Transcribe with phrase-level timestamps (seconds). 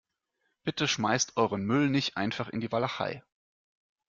[0.63, 3.21] Bitte schmeißt euren Müll nicht einfach in die Walachei.